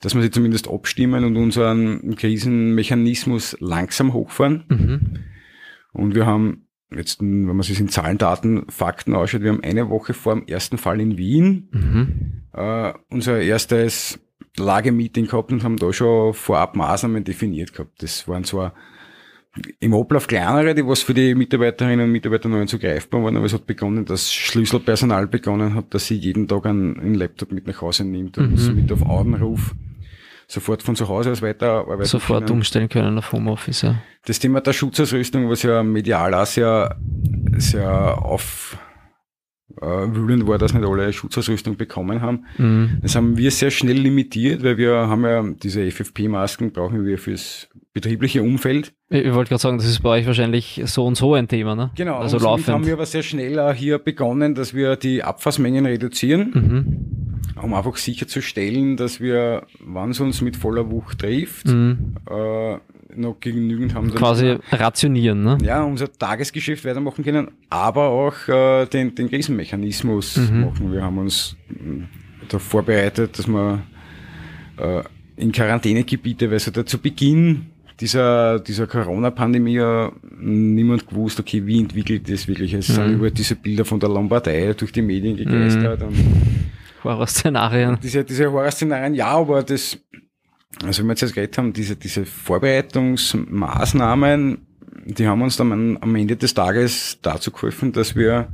dass 0.00 0.14
wir 0.14 0.22
sie 0.22 0.30
zumindest 0.30 0.68
abstimmen 0.68 1.24
und 1.24 1.36
unseren 1.36 2.16
Krisenmechanismus 2.16 3.56
langsam 3.60 4.12
hochfahren. 4.12 4.64
Mhm. 4.68 5.00
Und 5.92 6.14
wir 6.14 6.26
haben 6.26 6.66
jetzt, 6.94 7.20
wenn 7.20 7.46
man 7.46 7.62
sich 7.62 7.80
in 7.80 7.88
Zahlen, 7.88 8.18
Daten, 8.18 8.66
Fakten 8.68 9.14
ausschaut, 9.14 9.42
wir 9.42 9.50
haben 9.50 9.64
eine 9.64 9.88
Woche 9.88 10.14
vor 10.14 10.34
dem 10.34 10.46
ersten 10.46 10.78
Fall 10.78 11.00
in 11.00 11.16
Wien 11.16 11.68
Mhm. 11.72 12.42
äh, 12.52 12.92
unser 13.10 13.40
erstes 13.40 14.20
Lagemeeting 14.56 15.26
gehabt 15.26 15.52
und 15.52 15.64
haben 15.64 15.76
da 15.76 15.92
schon 15.92 16.34
vorab 16.34 16.76
Maßnahmen 16.76 17.24
definiert 17.24 17.72
gehabt. 17.72 18.02
Das 18.02 18.26
waren 18.28 18.44
zwar 18.44 18.74
im 19.80 19.94
Ablauf 19.94 20.26
kleinere, 20.26 20.74
die 20.74 20.86
was 20.86 21.02
für 21.02 21.14
die 21.14 21.34
Mitarbeiterinnen 21.34 22.06
und 22.06 22.12
Mitarbeiter 22.12 22.48
noch 22.48 22.58
nicht 22.58 22.70
so 22.70 22.78
greifbar 22.78 23.22
waren, 23.24 23.36
aber 23.36 23.46
es 23.46 23.52
hat 23.54 23.66
begonnen, 23.66 24.04
dass 24.04 24.32
Schlüsselpersonal 24.32 25.26
begonnen 25.26 25.74
hat, 25.74 25.92
dass 25.94 26.06
sie 26.06 26.16
jeden 26.16 26.46
Tag 26.48 26.66
einen, 26.66 26.98
einen 27.00 27.14
Laptop 27.14 27.52
mit 27.52 27.66
nach 27.66 27.80
Hause 27.80 28.04
nimmt 28.04 28.36
und 28.38 28.52
Mhm. 28.52 28.56
somit 28.58 28.92
auf 28.92 29.02
Augenruf 29.06 29.74
sofort 30.48 30.82
von 30.82 30.94
zu 30.94 31.08
Hause 31.08 31.32
aus 31.32 31.42
weiterarbeiten 31.42 32.04
Sofort 32.04 32.46
können. 32.46 32.58
umstellen 32.58 32.88
können 32.88 33.18
auf 33.18 33.32
Homeoffice, 33.32 33.82
ja. 33.82 33.96
Das 34.26 34.38
Thema 34.38 34.60
der 34.60 34.72
Schutzausrüstung, 34.72 35.48
was 35.48 35.62
ja 35.62 35.82
medial 35.82 36.34
auch 36.34 36.46
sehr, 36.46 36.96
sehr 37.56 38.22
auf 38.22 38.78
äh, 39.80 39.86
wühlend 39.86 40.46
war, 40.46 40.58
dass 40.58 40.72
nicht 40.72 40.86
alle 40.86 41.12
Schutzausrüstung 41.12 41.76
bekommen 41.76 42.20
haben. 42.22 42.44
Mhm. 42.58 42.98
Das 43.02 43.14
haben 43.16 43.36
wir 43.36 43.50
sehr 43.50 43.70
schnell 43.70 43.98
limitiert, 43.98 44.62
weil 44.62 44.78
wir 44.78 44.94
haben 44.94 45.24
ja 45.24 45.42
diese 45.62 45.90
FFP-Masken 45.90 46.72
brauchen 46.72 47.04
wir 47.04 47.18
fürs 47.18 47.68
betriebliche 47.96 48.42
Umfeld. 48.42 48.92
Ich, 49.08 49.24
ich 49.24 49.32
wollte 49.32 49.48
gerade 49.48 49.62
sagen, 49.62 49.78
das 49.78 49.86
ist 49.86 50.02
bei 50.02 50.10
euch 50.10 50.26
wahrscheinlich 50.26 50.82
so 50.84 51.06
und 51.06 51.14
so 51.16 51.32
ein 51.32 51.48
Thema, 51.48 51.74
ne? 51.74 51.90
Genau, 51.94 52.18
Also 52.18 52.38
laufend. 52.38 52.68
haben 52.68 52.84
wir 52.86 52.92
aber 52.92 53.06
sehr 53.06 53.22
schnell 53.22 53.58
auch 53.58 53.72
hier 53.72 53.98
begonnen, 53.98 54.54
dass 54.54 54.74
wir 54.74 54.96
die 54.96 55.22
Abfassmengen 55.22 55.86
reduzieren, 55.86 56.50
mhm. 57.54 57.62
um 57.62 57.72
einfach 57.72 57.96
sicherzustellen, 57.96 58.98
dass 58.98 59.18
wir, 59.18 59.66
wann 59.80 60.10
es 60.10 60.20
uns 60.20 60.42
mit 60.42 60.56
voller 60.56 60.90
Wucht 60.90 61.20
trifft, 61.20 61.68
Mhm. 61.68 62.16
äh, 62.30 62.76
noch 63.18 63.40
genügend 63.40 63.94
haben. 63.94 64.12
Quasi 64.14 64.58
rationieren, 64.70 65.42
ne? 65.42 65.56
ja, 65.62 65.82
unser 65.82 66.12
Tagesgeschäft 66.12 66.84
weitermachen 66.84 67.24
können, 67.24 67.48
aber 67.70 68.08
auch 68.10 68.46
äh, 68.48 68.84
den, 68.86 69.14
den 69.14 69.30
Krisenmechanismus 69.30 70.36
Mhm. 70.36 70.60
machen. 70.66 70.92
Wir 70.92 71.02
haben 71.02 71.16
uns 71.16 71.56
mh, 71.70 72.08
da 72.50 72.58
vorbereitet, 72.58 73.38
dass 73.38 73.46
wir 73.48 73.82
äh, 74.76 75.02
in 75.36 75.50
Quarantänegebiete, 75.52 76.50
weil 76.50 76.58
so 76.58 76.70
da 76.70 76.84
zu 76.84 76.98
Beginn 76.98 77.66
dieser, 78.00 78.60
dieser 78.60 78.86
Corona-Pandemie 78.86 79.74
ja 79.74 80.12
niemand 80.38 81.08
gewusst, 81.08 81.40
okay, 81.40 81.64
wie 81.66 81.80
entwickelt 81.80 82.30
das 82.30 82.46
wirklich? 82.46 82.74
Es 82.74 82.86
sind 82.88 83.08
Mhm. 83.08 83.14
über 83.14 83.30
diese 83.30 83.56
Bilder 83.56 83.84
von 83.84 83.98
der 84.00 84.08
Lombardei 84.10 84.72
durch 84.74 84.92
die 84.92 85.02
Medien 85.02 85.36
gegeistert 85.36 86.02
und 86.02 86.14
Horrorszenarien. 87.04 87.98
diese, 88.02 88.24
diese 88.24 88.50
Horrorszenarien, 88.52 89.14
ja, 89.14 89.28
aber 89.28 89.62
das, 89.62 89.98
also 90.84 91.00
wenn 91.00 91.06
wir 91.08 91.12
jetzt 91.12 91.22
jetzt 91.22 91.34
geredet 91.34 91.56
haben, 91.58 91.72
diese, 91.72 91.96
diese 91.96 92.24
Vorbereitungsmaßnahmen, 92.26 94.58
die 95.06 95.26
haben 95.26 95.42
uns 95.42 95.56
dann 95.56 95.72
am- 95.72 95.96
am 96.00 96.14
Ende 96.16 96.36
des 96.36 96.54
Tages 96.54 97.18
dazu 97.22 97.50
geholfen, 97.50 97.92
dass 97.92 98.14
wir 98.16 98.48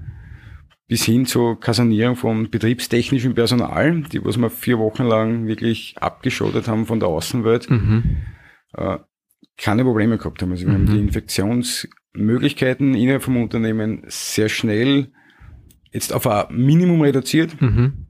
bis 0.88 1.04
hin 1.04 1.24
zur 1.26 1.58
Kasernierung 1.58 2.16
von 2.16 2.50
betriebstechnischem 2.50 3.34
Personal, 3.34 4.02
die 4.02 4.22
was 4.24 4.36
wir 4.36 4.50
vier 4.50 4.78
Wochen 4.78 5.04
lang 5.04 5.46
wirklich 5.46 5.94
abgeschottet 5.98 6.68
haben 6.68 6.86
von 6.86 7.00
der 7.00 7.08
Außenwelt, 7.08 7.70
Mhm. 7.70 8.02
äh, 8.76 8.98
keine 9.58 9.84
Probleme 9.84 10.18
gehabt 10.18 10.42
haben. 10.42 10.50
Also 10.52 10.66
wir 10.66 10.72
haben 10.74 10.84
Mhm. 10.84 10.90
die 10.90 10.98
Infektionsmöglichkeiten 11.00 12.94
innerhalb 12.94 13.22
vom 13.22 13.36
Unternehmen 13.36 14.02
sehr 14.06 14.48
schnell 14.48 15.12
jetzt 15.92 16.12
auf 16.12 16.26
ein 16.26 16.46
Minimum 16.56 17.02
reduziert 17.02 17.60
Mhm. 17.60 18.06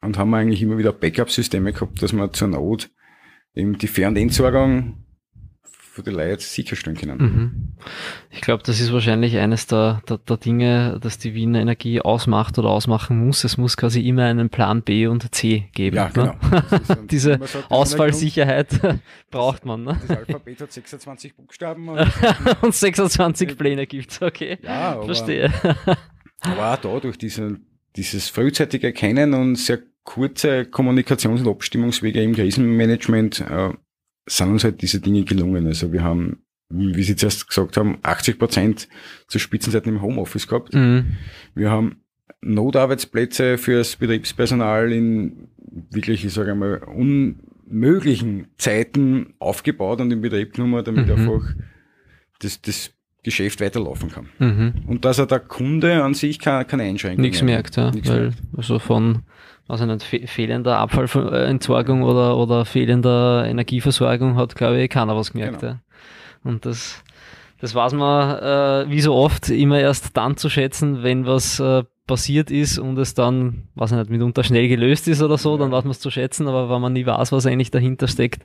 und 0.00 0.18
haben 0.18 0.34
eigentlich 0.34 0.62
immer 0.62 0.78
wieder 0.78 0.92
Backup-Systeme 0.92 1.72
gehabt, 1.72 2.02
dass 2.02 2.12
wir 2.12 2.32
zur 2.32 2.48
Not 2.48 2.90
eben 3.54 3.78
die 3.78 3.86
Fern- 3.88 4.12
und 4.14 4.16
Entsorgung 4.18 5.03
für 5.94 6.02
die 6.02 6.10
Leute 6.10 6.42
sicherstellen 6.42 6.96
können. 6.96 7.18
Mhm. 7.18 7.72
Ich 8.30 8.40
glaube, 8.40 8.64
das 8.64 8.80
ist 8.80 8.92
wahrscheinlich 8.92 9.36
eines 9.36 9.68
der, 9.68 10.02
der, 10.08 10.18
der 10.18 10.36
Dinge, 10.38 10.98
das 11.00 11.18
die 11.18 11.34
Wiener 11.34 11.60
Energie 11.60 12.00
ausmacht 12.00 12.58
oder 12.58 12.70
ausmachen 12.70 13.24
muss. 13.24 13.44
Es 13.44 13.56
muss 13.58 13.76
quasi 13.76 14.00
immer 14.00 14.24
einen 14.24 14.50
Plan 14.50 14.82
B 14.82 15.06
und 15.06 15.32
C 15.32 15.68
geben. 15.72 15.94
Ja, 15.96 16.06
ne? 16.06 16.12
genau. 16.12 16.36
Ein- 16.88 17.06
Diese 17.06 17.38
sagt, 17.38 17.70
Ausfallsicherheit 17.70 18.68
braucht 19.30 19.64
man. 19.64 19.84
Ne? 19.84 20.00
Das 20.08 20.18
Alphabet 20.18 20.62
hat 20.62 20.72
26 20.72 21.36
Buchstaben. 21.36 21.88
Und, 21.88 22.00
Und 22.62 22.74
26 22.74 23.56
Pläne 23.56 23.86
gibt's, 23.86 24.20
okay. 24.20 24.58
ja, 24.62 24.94
aber, 24.94 25.04
Verstehe. 25.04 25.52
aber 26.40 26.72
auch 26.72 26.76
da 26.76 26.98
durch 26.98 27.18
diese, 27.18 27.60
dieses 27.94 28.28
frühzeitige 28.30 28.88
Erkennen 28.88 29.32
und 29.32 29.54
sehr 29.54 29.78
kurze 30.02 30.62
Kommunikations- 30.62 31.40
und 31.40 31.48
Abstimmungswege 31.48 32.20
im 32.20 32.34
Krisenmanagement 32.34 33.42
äh, 33.42 33.70
sind 34.26 34.50
uns 34.50 34.64
halt 34.64 34.82
diese 34.82 35.00
Dinge 35.00 35.24
gelungen. 35.24 35.66
Also 35.66 35.92
wir 35.92 36.02
haben, 36.02 36.44
wie 36.68 37.02
Sie 37.02 37.16
zuerst 37.16 37.48
gesagt 37.48 37.76
haben, 37.76 37.98
80 38.02 38.38
Prozent 38.38 38.88
zu 39.28 39.38
Spitzenzeiten 39.38 39.92
im 39.94 40.02
Homeoffice 40.02 40.48
gehabt. 40.48 40.74
Mhm. 40.74 41.16
Wir 41.54 41.70
haben 41.70 41.96
Notarbeitsplätze 42.40 43.58
fürs 43.58 43.96
Betriebspersonal 43.96 44.92
in 44.92 45.48
wirklich, 45.90 46.24
ich 46.24 46.32
sage 46.32 46.52
einmal, 46.52 46.78
unmöglichen 46.84 48.48
Zeiten 48.58 49.34
aufgebaut 49.38 50.00
und 50.00 50.10
in 50.10 50.20
Betrieb 50.20 50.54
genommen, 50.54 50.84
damit 50.84 51.06
Mhm. 51.06 51.12
einfach 51.12 51.54
das, 52.40 52.60
das 52.62 52.92
Geschäft 53.24 53.60
weiterlaufen 53.60 54.10
kann. 54.10 54.28
Mhm. 54.38 54.74
Und 54.86 55.04
dass 55.04 55.18
er 55.18 55.26
der 55.26 55.40
Kunde 55.40 56.02
an 56.04 56.14
sich 56.14 56.38
keine, 56.38 56.64
keine 56.64 56.84
Einschränkungen 56.84 57.22
Nichts 57.22 57.42
merkt, 57.42 57.76
ja. 57.76 57.90
Nichts 57.90 58.08
weil 58.08 58.20
merkt. 58.20 58.38
also 58.56 58.78
von 58.78 59.22
also 59.66 59.86
nicht, 59.86 60.02
fe 60.02 60.26
fehlender 60.26 60.78
Abfallentsorgung 60.78 62.02
oder, 62.02 62.36
oder 62.36 62.64
fehlender 62.64 63.46
Energieversorgung 63.46 64.36
hat, 64.36 64.54
glaube 64.54 64.80
ich, 64.80 64.90
keiner 64.90 65.16
was 65.16 65.32
gemerkt. 65.32 65.60
Genau. 65.60 65.72
Ja. 65.72 65.80
Und 66.42 66.66
das, 66.66 67.02
das 67.60 67.74
weiß 67.74 67.94
man, 67.94 68.38
äh, 68.38 68.90
wie 68.90 69.00
so 69.00 69.14
oft, 69.14 69.48
immer 69.48 69.80
erst 69.80 70.16
dann 70.16 70.36
zu 70.36 70.50
schätzen, 70.50 71.02
wenn 71.02 71.24
was 71.24 71.60
äh, 71.60 71.82
passiert 72.06 72.50
ist 72.50 72.78
und 72.78 72.98
es 72.98 73.14
dann, 73.14 73.64
weiß 73.76 73.92
ich 73.92 73.98
nicht, 73.98 74.10
mitunter 74.10 74.44
schnell 74.44 74.68
gelöst 74.68 75.08
ist 75.08 75.22
oder 75.22 75.38
so, 75.38 75.56
dann 75.56 75.72
weiß 75.72 75.84
man 75.84 75.92
es 75.92 76.00
zu 76.00 76.10
schätzen, 76.10 76.46
aber 76.48 76.68
wenn 76.68 76.80
man 76.80 76.92
nie 76.92 77.06
weiß, 77.06 77.32
was 77.32 77.46
eigentlich 77.46 77.70
dahinter 77.70 78.08
steckt. 78.08 78.42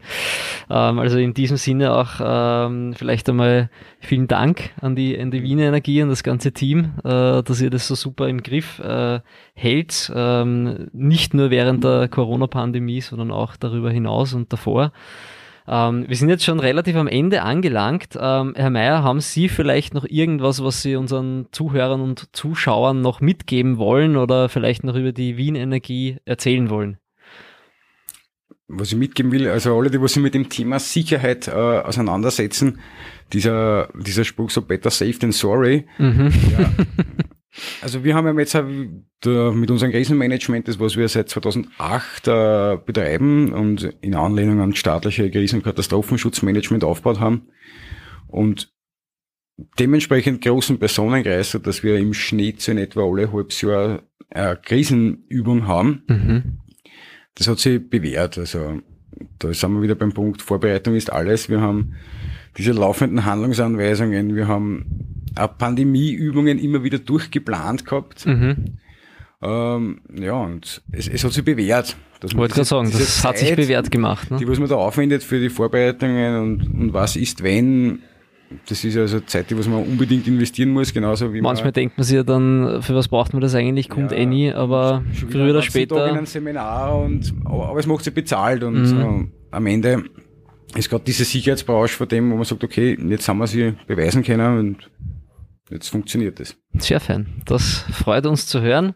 Ähm, 0.70 1.00
also 1.00 1.18
in 1.18 1.34
diesem 1.34 1.58
Sinne 1.58 1.94
auch 1.94 2.22
ähm, 2.22 2.94
vielleicht 2.96 3.28
einmal 3.28 3.70
vielen 4.00 4.28
Dank 4.28 4.72
an 4.80 4.96
die, 4.96 5.20
an 5.20 5.32
die 5.32 5.44
Wiener 5.44 5.64
Energie 5.64 6.02
und 6.02 6.10
das 6.10 6.24
ganze 6.24 6.54
Team, 6.54 6.94
äh, 7.04 7.44
dass 7.44 7.60
ihr 7.60 7.70
das 7.70 7.88
so 7.88 7.96
super 7.96 8.30
im 8.30 8.44
Griff 8.44 8.80
äh, 8.80 9.20
hält, 9.54 10.10
ähm, 10.16 10.88
nicht 10.94 11.34
nur 11.34 11.50
während 11.50 11.84
der 11.84 12.08
Corona-Pandemie, 12.08 13.02
sondern 13.02 13.32
auch 13.32 13.58
darüber 13.58 13.92
hinaus 13.92 14.34
und 14.34 14.54
davor. 14.54 14.94
Ähm, 15.72 16.06
wir 16.08 16.16
sind 16.16 16.30
jetzt 16.30 16.44
schon 16.44 16.60
relativ 16.60 16.96
am 16.96 17.08
Ende 17.08 17.44
angelangt. 17.44 18.18
Ähm, 18.20 18.54
Herr 18.56 18.72
Mayer, 18.72 19.04
haben 19.04 19.22
Sie 19.22 19.50
vielleicht 19.50 19.94
noch 19.94 20.06
irgendwas, 20.06 20.64
was 20.64 20.82
Sie 20.82 20.96
unseren 20.96 21.46
Zuhörern 21.52 22.02
und 22.02 22.36
Zuschauern 22.36 23.02
noch 23.02 23.22
mitgeben 23.22 23.78
wollen 23.78 24.18
oder 24.18 24.50
vielleicht 24.50 24.84
noch 24.84 24.96
über 24.96 25.12
die 25.12 25.38
Wien 25.38 25.56
Energie 25.56 26.18
erzählen 26.26 26.70
wollen? 26.70 26.98
was 28.70 28.92
ich 28.92 28.98
mitgeben 28.98 29.32
will, 29.32 29.48
also 29.48 29.76
alle, 29.76 29.90
die 29.90 30.00
was 30.00 30.14
sich 30.14 30.22
mit 30.22 30.36
dem 30.36 30.48
Thema 30.48 30.80
Sicherheit 30.80 31.48
äh, 31.48 31.52
auseinandersetzen, 31.52 32.80
dieser, 33.34 33.90
dieser 33.96 34.24
Spruch 34.24 34.52
so 34.52 34.62
better 34.62 34.92
safe 34.92 35.18
than 35.18 35.32
sorry. 35.32 35.88
Mhm. 35.98 36.32
Ja. 36.52 36.72
Also 37.82 38.04
wir 38.04 38.16
haben 38.16 38.28
ja 38.28 38.40
jetzt 38.40 38.56
mit 38.56 39.72
unserem 39.72 39.92
Krisenmanagement, 39.92 40.68
das 40.68 40.80
was 40.80 40.96
wir 40.96 41.08
seit 41.08 41.30
2008 41.30 42.28
äh, 42.28 42.78
betreiben 42.86 43.54
und 43.54 43.84
in 44.02 44.16
Anlehnung 44.16 44.62
an 44.62 44.76
staatliche 44.76 45.30
Krisen- 45.32 45.58
und 45.58 45.64
Katastrophenschutzmanagement 45.64 46.84
aufgebaut 46.84 47.20
haben 47.20 47.48
und 48.28 48.72
dementsprechend 49.80 50.42
großen 50.44 50.78
Personenkreis, 50.78 51.58
dass 51.64 51.84
wir 51.84 51.98
im 51.98 52.14
Schnitt 52.14 52.62
so 52.62 52.72
in 52.72 52.78
etwa 52.78 53.04
alle 53.04 53.34
halbes 53.34 53.62
Jahr 53.62 54.04
eine 54.30 54.56
Krisenübung 54.56 55.68
haben. 55.68 56.04
Mhm 56.08 56.60
das 57.40 57.48
hat 57.48 57.60
sich 57.60 57.90
bewährt. 57.90 58.38
Also 58.38 58.82
da 59.40 59.54
sind 59.54 59.74
wir 59.74 59.82
wieder 59.82 59.96
beim 59.96 60.12
Punkt, 60.12 60.42
Vorbereitung 60.42 60.96
ist 60.96 61.12
alles. 61.12 61.50
Wir 61.50 61.62
haben 61.62 61.96
diese 62.58 62.74
laufenden 62.74 63.26
Handlungsanweisungen, 63.26 64.36
wir 64.36 64.48
haben 64.48 65.19
Pandemieübungen 65.36 66.60
immer 66.60 66.84
wieder 66.84 67.00
durchgeplant 67.00 67.86
gehabt. 67.86 68.26
Mhm. 68.26 68.78
Ähm, 69.42 70.02
ja, 70.20 70.34
und 70.34 70.82
es, 70.92 71.08
es 71.08 71.24
hat 71.24 71.32
sich 71.32 71.46
bewährt. 71.46 71.96
Ich 72.24 72.36
wollte 72.36 72.56
gerade 72.56 72.66
sagen, 72.66 72.92
das 72.92 73.22
Zeit, 73.22 73.30
hat 73.30 73.38
sich 73.38 73.56
bewährt 73.56 73.90
gemacht. 73.90 74.30
Ne? 74.30 74.38
Die, 74.38 74.48
was 74.48 74.60
man 74.60 74.68
da 74.68 74.76
aufwendet 74.76 75.24
für 75.24 75.40
die 75.40 75.50
Vorbereitungen 75.50 76.36
und, 76.42 76.82
und 76.82 76.94
was 76.94 77.16
ist, 77.16 77.42
wenn, 77.42 78.00
das 78.68 78.84
ist 78.84 78.98
also 78.98 79.22
Zeit, 79.22 79.50
die 79.50 79.58
was 79.58 79.70
man 79.70 79.82
unbedingt 79.84 80.28
investieren 80.28 80.72
muss, 80.72 80.94
genauso 80.94 81.34
wie 81.34 81.40
Manchmal 81.40 81.68
man, 81.68 81.74
denkt 81.74 81.98
man 81.98 82.04
sich 82.04 82.18
ja 82.18 82.24
dann, 82.24 82.82
für 82.82 82.96
was 82.96 83.08
braucht 83.08 83.32
man 83.32 83.42
das 83.42 83.56
eigentlich, 83.56 83.88
kommt 83.88 84.12
ja, 84.12 84.18
eh 84.18 84.26
nie, 84.26 84.52
aber 84.52 85.04
früher 85.14 85.52
oder 85.52 85.62
später. 85.62 85.96
Tag 85.96 86.12
in 86.12 86.18
ein 86.18 86.26
Seminar 86.26 87.00
und, 87.00 87.34
aber, 87.46 87.70
aber 87.70 87.80
es 87.80 87.88
macht 87.88 88.04
sich 88.04 88.14
bezahlt 88.14 88.64
und 88.64 88.82
mhm. 88.82 89.32
äh, 89.32 89.56
am 89.56 89.66
Ende 89.68 90.04
ist 90.76 90.90
gerade 90.90 91.06
diese 91.06 91.24
Sicherheitsbranche 91.24 91.96
vor 91.96 92.08
dem, 92.08 92.30
wo 92.32 92.36
man 92.36 92.44
sagt, 92.44 92.64
okay, 92.64 92.98
jetzt 93.08 93.28
haben 93.30 93.38
wir 93.38 93.48
sie 93.48 93.74
beweisen 93.88 94.24
können 94.24 94.60
und 94.60 94.90
jetzt 95.70 95.90
funktioniert 95.90 96.40
das. 96.40 96.56
Sehr 96.78 97.00
fein. 97.00 97.42
Das 97.46 97.86
freut 97.92 98.26
uns 98.26 98.48
zu 98.48 98.62
hören. 98.62 98.96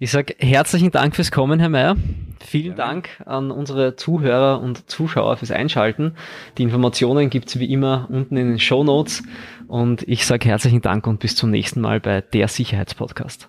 Ich 0.00 0.12
sage 0.12 0.36
herzlichen 0.38 0.92
Dank 0.92 1.16
fürs 1.16 1.32
Kommen, 1.32 1.58
Herr 1.58 1.68
Mayer. 1.68 1.96
Vielen 2.40 2.76
ja. 2.76 2.86
Dank 2.86 3.20
an 3.26 3.50
unsere 3.50 3.96
Zuhörer 3.96 4.60
und 4.60 4.88
Zuschauer 4.88 5.36
fürs 5.36 5.50
Einschalten. 5.50 6.14
Die 6.56 6.62
Informationen 6.62 7.30
gibt's 7.30 7.58
wie 7.58 7.72
immer 7.72 8.06
unten 8.10 8.36
in 8.36 8.48
den 8.48 8.60
Show 8.60 8.84
Notes. 8.84 9.24
Und 9.66 10.06
ich 10.06 10.24
sage 10.24 10.48
herzlichen 10.48 10.82
Dank 10.82 11.06
und 11.06 11.18
bis 11.18 11.34
zum 11.34 11.50
nächsten 11.50 11.80
Mal 11.80 11.98
bei 11.98 12.20
der 12.20 12.46
Sicherheitspodcast. 12.46 13.48